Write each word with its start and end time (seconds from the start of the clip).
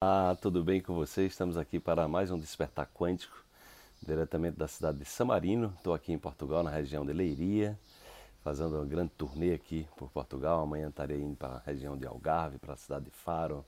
Ah, 0.00 0.36
tudo 0.40 0.62
bem 0.62 0.80
com 0.80 0.94
vocês? 0.94 1.32
Estamos 1.32 1.56
aqui 1.56 1.80
para 1.80 2.06
mais 2.06 2.30
um 2.30 2.38
Despertar 2.38 2.88
Quântico, 2.94 3.44
diretamente 4.00 4.56
da 4.56 4.68
cidade 4.68 4.98
de 4.98 5.04
Samarino. 5.04 5.74
Estou 5.76 5.92
aqui 5.92 6.12
em 6.12 6.18
Portugal, 6.18 6.62
na 6.62 6.70
região 6.70 7.04
de 7.04 7.12
Leiria, 7.12 7.76
fazendo 8.44 8.76
uma 8.76 8.84
grande 8.86 9.10
turnê 9.18 9.52
aqui 9.52 9.88
por 9.96 10.08
Portugal. 10.10 10.60
Amanhã 10.60 10.88
estarei 10.88 11.20
indo 11.20 11.34
para 11.34 11.54
a 11.54 11.58
região 11.58 11.98
de 11.98 12.06
Algarve, 12.06 12.58
para 12.58 12.74
a 12.74 12.76
cidade 12.76 13.06
de 13.06 13.10
Faro. 13.10 13.64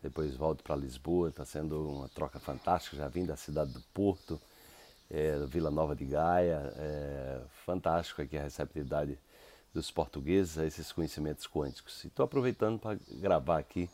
Depois 0.00 0.36
volto 0.36 0.62
para 0.62 0.76
Lisboa. 0.76 1.30
Está 1.30 1.44
sendo 1.44 1.90
uma 1.90 2.08
troca 2.08 2.38
fantástica. 2.38 2.96
Já 2.96 3.08
vim 3.08 3.26
da 3.26 3.34
cidade 3.34 3.72
do 3.72 3.80
Porto, 3.92 4.40
é, 5.10 5.44
Vila 5.46 5.72
Nova 5.72 5.96
de 5.96 6.04
Gaia. 6.04 6.72
É, 6.76 7.40
fantástico 7.66 8.22
aqui 8.22 8.38
a 8.38 8.44
receptividade 8.44 9.18
dos 9.74 9.90
portugueses 9.90 10.56
a 10.56 10.64
esses 10.64 10.92
conhecimentos 10.92 11.48
quânticos. 11.48 12.04
Estou 12.04 12.22
aproveitando 12.22 12.78
para 12.78 12.96
gravar 13.10 13.58
aqui 13.58 13.90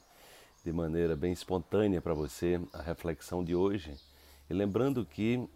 de 0.64 0.72
maneira 0.72 1.16
bem 1.16 1.32
espontânea 1.32 2.00
para 2.00 2.14
você 2.14 2.60
a 2.72 2.82
reflexão 2.82 3.42
de 3.42 3.54
hoje. 3.54 3.94
E 4.48 4.54
lembrando 4.54 5.04
que 5.06 5.48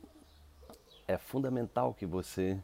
é 1.06 1.18
fundamental 1.18 1.92
que 1.92 2.06
você 2.06 2.58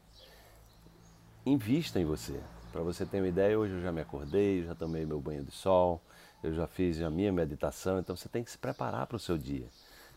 invista 1.45 2.01
em 2.01 2.05
você. 2.05 2.41
Para 2.73 2.83
você 2.83 3.05
ter 3.05 3.19
uma 3.19 3.29
ideia, 3.29 3.59
hoje 3.59 3.75
eu 3.75 3.83
já 3.83 3.93
me 3.93 4.01
acordei, 4.01 4.65
já 4.65 4.75
tomei 4.75 5.05
meu 5.05 5.21
banho 5.21 5.45
de 5.45 5.51
sol, 5.51 6.01
eu 6.43 6.55
já 6.55 6.67
fiz 6.67 7.01
a 7.03 7.11
minha 7.11 7.33
meditação, 7.33 7.99
então 7.99 8.17
você 8.17 8.29
tem 8.29 8.43
que 8.43 8.51
se 8.51 8.59
preparar 8.59 9.07
para 9.07 9.17
o 9.17 9.21
seu 9.21 9.37
dia. 9.37 9.69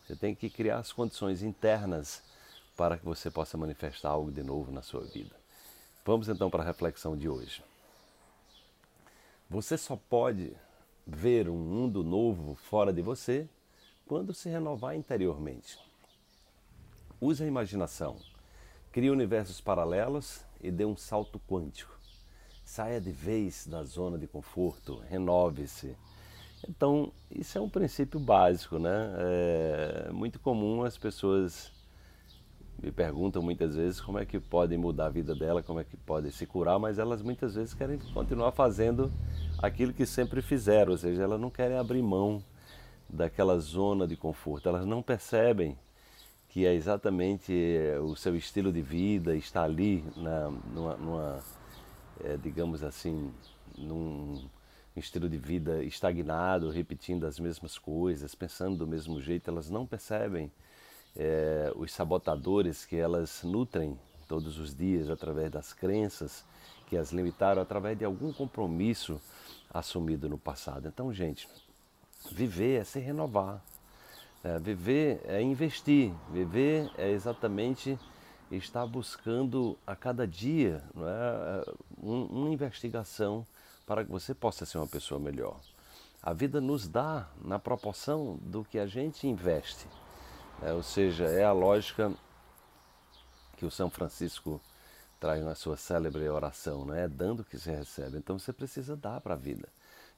Você 0.05 0.16
tem 0.16 0.35
que 0.35 0.49
criar 0.49 0.77
as 0.77 0.91
condições 0.91 1.41
internas 1.41 2.21
para 2.77 2.97
que 2.97 3.05
você 3.05 3.30
possa 3.30 3.58
manifestar 3.58 4.09
algo 4.09 4.31
de 4.31 4.44
novo 4.44 4.71
na 4.71 4.81
sua 4.81 5.02
vida. 5.02 5.35
Vamos 6.05 6.30
então 6.30 6.49
para 6.49 6.63
a 6.63 6.66
reflexão 6.66 7.17
de 7.17 7.27
hoje. 7.27 7.63
Você 9.49 9.77
só 9.77 9.95
pode 9.95 10.55
ver 11.05 11.49
um 11.49 11.57
mundo 11.57 12.03
novo 12.03 12.55
fora 12.55 12.93
de 12.93 13.02
você 13.02 13.48
quando 14.05 14.34
se 14.34 14.49
renovar 14.49 14.95
interiormente. 14.95 15.77
Use 17.20 17.44
a 17.44 17.47
imaginação, 17.47 18.17
crie 18.91 19.09
universos 19.09 19.61
paralelos 19.61 20.44
e 20.61 20.72
dê 20.72 20.86
um 20.86 20.95
salto 20.95 21.39
quântico. 21.47 21.97
Saia 22.64 23.00
de 23.00 23.11
vez 23.11 23.67
da 23.67 23.83
zona 23.83 24.17
de 24.17 24.27
conforto, 24.27 25.00
renove-se. 25.09 25.95
Então, 26.67 27.11
isso 27.30 27.58
é 27.58 27.61
um 27.61 27.70
princípio 27.70 28.20
básico, 28.20 28.80
né? 28.80 29.14
É 29.17 30.11
muito 30.11 30.39
comum 30.39 30.83
as 30.83 30.97
pessoas 30.97 31.72
me 32.81 32.92
perguntam 32.92 33.42
muitas 33.42 33.75
vezes 33.75 34.02
como 34.02 34.20
é 34.20 34.25
que 34.25 34.39
podem 34.39 34.77
mudar 34.77 35.05
a 35.05 35.09
vida 35.09 35.36
dela, 35.36 35.64
como 35.64 35.80
é 35.80 35.83
que 35.83 35.95
podem 35.95 36.31
se 36.31 36.45
curar, 36.45 36.80
mas 36.80 36.99
elas 36.99 37.22
muitas 37.22 37.55
vezes 37.55 37.73
querem 37.73 37.97
continuar 38.14 38.52
fazendo 38.52 39.11
aquilo 39.64 39.94
que 39.94 40.06
sempre 40.06 40.42
fizeram, 40.42 40.92
ou 40.92 40.97
seja, 40.97 41.23
elas 41.23 41.39
não 41.39 41.50
querem 41.50 41.78
abrir 41.78 42.02
mão 42.02 42.44
daquela 43.08 43.58
zona 43.59 44.05
de 44.05 44.17
conforto, 44.17 44.67
elas 44.67 44.86
não 44.86 45.02
percebem 45.02 45.78
que 46.50 46.66
é 46.66 46.73
exatamente 46.73 47.53
eh, 47.53 47.97
o 47.97 48.14
seu 48.14 48.36
estilo 48.36 48.73
de 48.73 48.81
vida 48.81 49.38
está 49.38 49.64
ali 49.64 50.03
na, 50.17 50.50
numa, 50.50 50.95
numa 50.97 51.39
é, 52.25 52.36
digamos 52.36 52.83
assim, 52.83 53.33
num 53.78 54.50
estilo 54.97 55.30
de 55.30 55.38
vida 55.38 55.81
estagnado, 55.81 56.70
repetindo 56.70 57.25
as 57.25 57.39
mesmas 57.39 57.77
coisas, 57.77 58.36
pensando 58.36 58.80
do 58.80 58.86
mesmo 58.86 59.22
jeito, 59.22 59.50
elas 59.50 59.70
não 59.70 59.86
percebem 59.86 60.52
é, 61.16 61.72
os 61.77 61.94
sabotadores 61.94 62.86
que 62.86 62.98
elas 62.98 63.44
nutrem 63.44 63.98
todos 64.27 64.59
os 64.59 64.75
dias 64.75 65.09
através 65.09 65.50
das 65.50 65.72
crenças 65.72 66.45
que 66.94 66.97
as 66.97 67.11
limitaram, 67.11 67.59
através 67.59 67.97
de 67.97 68.05
algum 68.05 68.31
compromisso 68.31 69.19
assumido 69.73 70.30
no 70.30 70.38
passado. 70.38 70.88
Então, 70.88 71.11
gente, 71.11 71.49
viver 72.31 72.81
é 72.81 72.83
se 72.83 72.99
renovar. 72.99 73.63
É, 74.44 74.59
viver 74.59 75.19
é 75.23 75.41
investir. 75.41 76.14
Viver 76.31 76.91
é 76.95 77.09
exatamente 77.09 77.97
estar 78.52 78.86
buscando 78.86 79.75
a 79.88 79.95
cada 79.95 80.27
dia 80.27 80.83
não 80.94 81.08
é, 81.08 81.65
um, 81.98 82.26
uma 82.26 82.49
investigação 82.52 83.43
para 83.87 84.05
que 84.05 84.11
você 84.11 84.36
possa 84.36 84.64
ser 84.64 84.77
uma 84.77 84.87
pessoa 84.87 85.20
melhor. 85.20 85.60
A 86.21 86.31
vida 86.31 86.61
nos 86.61 86.87
dá 86.87 87.27
na 87.43 87.58
proporção 87.58 88.37
do 88.39 88.64
que 88.64 88.77
a 88.77 88.86
gente 88.86 89.27
investe. 89.27 89.87
É, 90.61 90.71
ou 90.71 90.83
seja, 90.83 91.25
é 91.25 91.43
a 91.43 91.52
lógica 91.52 92.14
que 93.58 93.65
o 93.65 93.71
São 93.71 93.89
Francisco 93.89 94.61
traz 95.23 95.42
na 95.42 95.56
sua 95.56 95.78
célebre 95.78 96.28
oração, 96.28 96.84
não 96.84 96.94
é 96.94 97.08
dando 97.08 97.45
que 97.45 97.58
se 97.58 97.72
recebe. 97.72 98.17
Então 98.17 98.38
você 98.38 98.52
precisa 98.52 98.94
dar 98.94 99.22
para 99.22 99.36
a 99.36 99.38
vida. 99.38 99.70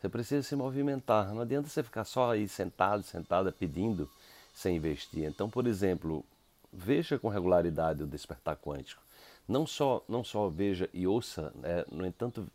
Você 0.02 0.10
precisa 0.10 0.42
se 0.42 0.56
movimentar. 0.56 1.32
Não 1.32 1.44
adianta 1.44 1.70
você 1.70 1.84
ficar 1.84 2.06
só 2.06 2.32
aí 2.32 2.48
sentado, 2.48 3.04
sentada 3.04 3.52
pedindo 3.52 4.10
sem 4.56 4.78
investir. 4.78 5.26
Então, 5.26 5.48
por 5.48 5.68
exemplo, 5.68 6.26
veja 6.74 7.20
com 7.20 7.30
regularidade 7.30 8.02
o 8.02 8.08
despertar 8.08 8.56
quântico. 8.56 9.00
Não 9.48 9.68
só, 9.68 10.04
não 10.10 10.24
só 10.24 10.50
veja 10.50 10.90
e 10.92 11.06
ouça, 11.06 11.54
né? 11.54 11.86
no 11.92 12.04
entanto, 12.04 12.48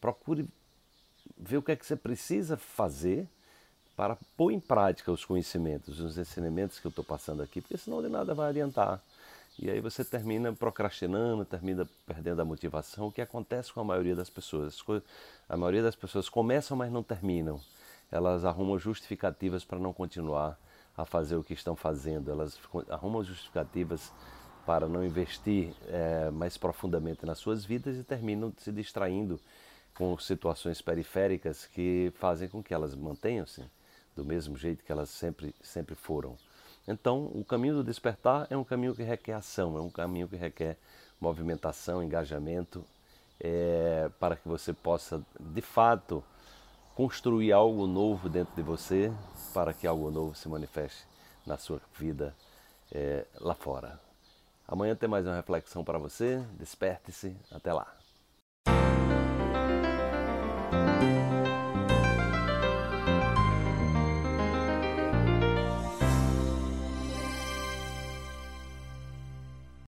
procure 0.00 0.48
ver 1.36 1.58
o 1.58 1.62
que 1.62 1.72
é 1.72 1.76
que 1.76 1.84
você 1.84 1.94
precisa 1.94 2.56
fazer 2.56 3.28
para 3.94 4.16
pôr 4.34 4.50
em 4.50 4.60
prática 4.60 5.12
os 5.12 5.26
conhecimentos, 5.26 6.00
os 6.00 6.16
ensinamentos 6.16 6.80
que 6.80 6.86
eu 6.86 6.90
estou 6.90 7.04
passando 7.04 7.42
aqui, 7.42 7.60
porque 7.60 7.76
senão 7.76 8.00
de 8.00 8.08
nada 8.08 8.34
vai 8.34 8.48
adiantar. 8.48 8.98
E 9.60 9.68
aí 9.68 9.80
você 9.80 10.04
termina 10.04 10.52
procrastinando, 10.52 11.44
termina 11.44 11.88
perdendo 12.06 12.40
a 12.40 12.44
motivação, 12.44 13.08
o 13.08 13.12
que 13.12 13.20
acontece 13.20 13.72
com 13.72 13.80
a 13.80 13.84
maioria 13.84 14.14
das 14.14 14.30
pessoas. 14.30 14.82
A 15.48 15.56
maioria 15.56 15.82
das 15.82 15.96
pessoas 15.96 16.28
começam, 16.28 16.76
mas 16.76 16.92
não 16.92 17.02
terminam. 17.02 17.60
Elas 18.10 18.44
arrumam 18.44 18.78
justificativas 18.78 19.64
para 19.64 19.78
não 19.78 19.92
continuar 19.92 20.58
a 20.96 21.04
fazer 21.04 21.36
o 21.36 21.42
que 21.42 21.54
estão 21.54 21.74
fazendo. 21.74 22.30
Elas 22.30 22.58
arrumam 22.88 23.24
justificativas 23.24 24.12
para 24.64 24.86
não 24.86 25.04
investir 25.04 25.74
é, 25.88 26.30
mais 26.30 26.56
profundamente 26.56 27.26
nas 27.26 27.38
suas 27.38 27.64
vidas 27.64 27.96
e 27.96 28.04
terminam 28.04 28.52
se 28.58 28.70
distraindo 28.70 29.40
com 29.94 30.16
situações 30.18 30.80
periféricas 30.80 31.66
que 31.66 32.12
fazem 32.16 32.48
com 32.48 32.62
que 32.62 32.72
elas 32.72 32.94
mantenham-se 32.94 33.64
do 34.14 34.24
mesmo 34.24 34.56
jeito 34.56 34.84
que 34.84 34.92
elas 34.92 35.10
sempre, 35.10 35.54
sempre 35.62 35.94
foram. 35.94 36.36
Então, 36.88 37.30
o 37.34 37.44
caminho 37.44 37.74
do 37.74 37.84
despertar 37.84 38.46
é 38.48 38.56
um 38.56 38.64
caminho 38.64 38.94
que 38.94 39.02
requer 39.02 39.34
ação, 39.34 39.76
é 39.76 39.80
um 39.80 39.90
caminho 39.90 40.26
que 40.26 40.36
requer 40.36 40.78
movimentação, 41.20 42.02
engajamento, 42.02 42.82
é, 43.38 44.10
para 44.18 44.36
que 44.36 44.48
você 44.48 44.72
possa, 44.72 45.22
de 45.38 45.60
fato, 45.60 46.24
construir 46.94 47.52
algo 47.52 47.86
novo 47.86 48.30
dentro 48.30 48.54
de 48.56 48.62
você, 48.62 49.12
para 49.52 49.74
que 49.74 49.86
algo 49.86 50.10
novo 50.10 50.34
se 50.34 50.48
manifeste 50.48 51.04
na 51.46 51.58
sua 51.58 51.78
vida 51.98 52.34
é, 52.90 53.26
lá 53.38 53.54
fora. 53.54 54.00
Amanhã 54.66 54.96
tem 54.96 55.08
mais 55.08 55.26
uma 55.26 55.36
reflexão 55.36 55.84
para 55.84 55.98
você. 55.98 56.42
Desperte-se. 56.58 57.36
Até 57.50 57.70
lá. 57.70 57.94